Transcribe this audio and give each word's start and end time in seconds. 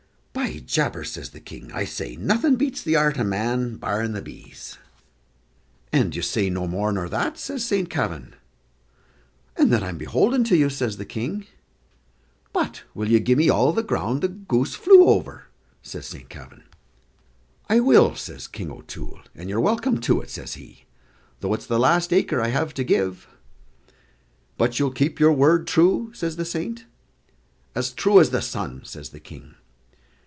"By 0.33 0.59
Jabers," 0.59 1.11
says 1.11 1.29
the 1.31 1.39
King, 1.41 1.71
"I 1.73 1.85
say 1.85 2.15
nothing 2.15 2.55
beats 2.55 2.81
the 2.81 2.95
art 2.95 3.19
o' 3.19 3.23
man, 3.23 3.75
barring 3.77 4.13
the 4.13 4.21
bees." 4.21 4.77
"And 5.93 6.11
do 6.11 6.17
you 6.17 6.21
say 6.23 6.49
no 6.49 6.67
more 6.67 6.91
nor 6.91 7.09
that?" 7.09 7.37
says 7.37 7.63
Saint 7.65 7.89
Kavin. 7.89 8.33
"And 9.57 9.71
that 9.71 9.83
I'm 9.83 9.97
beholden 9.97 10.43
to 10.45 10.57
you," 10.57 10.69
says 10.69 10.97
the 10.97 11.05
King. 11.05 11.45
"But 12.53 12.83
will 12.93 13.09
you 13.09 13.19
gi' 13.19 13.35
me 13.35 13.49
all 13.49 13.71
the 13.71 13.83
ground 13.83 14.21
the 14.21 14.29
goose 14.29 14.73
flew 14.73 15.05
over?" 15.05 15.45
says 15.83 16.07
Saint 16.07 16.29
Kavin. 16.29 16.63
"I 17.69 17.79
will," 17.79 18.15
says 18.15 18.47
King 18.47 18.71
O'Toole, 18.71 19.19
"and 19.35 19.49
you're 19.49 19.59
welcome 19.59 19.99
to 20.01 20.21
it," 20.21 20.29
says 20.29 20.55
he, 20.55 20.85
"though 21.41 21.53
it's 21.53 21.67
the 21.67 21.79
last 21.79 22.11
acre 22.11 22.41
I 22.41 22.47
have 22.47 22.73
to 22.75 22.83
give." 22.83 23.27
"But 24.57 24.79
you'll 24.79 24.91
keep 24.91 25.19
your 25.19 25.33
word 25.33 25.67
true," 25.67 26.11
says 26.13 26.35
the 26.35 26.45
saint. 26.45 26.85
"As 27.75 27.91
true 27.91 28.19
as 28.19 28.29
the 28.31 28.41
sun," 28.41 28.81
says 28.85 29.09
the 29.09 29.19
King. 29.21 29.55